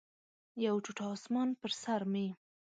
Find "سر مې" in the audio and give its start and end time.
1.81-2.27